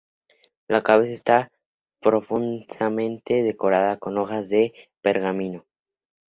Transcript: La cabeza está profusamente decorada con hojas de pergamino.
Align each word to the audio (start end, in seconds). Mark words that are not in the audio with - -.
La 0.67 0.81
cabeza 0.81 1.11
está 1.13 1.51
profusamente 2.01 3.43
decorada 3.43 3.99
con 3.99 4.17
hojas 4.17 4.49
de 4.49 4.73
pergamino. 5.03 5.67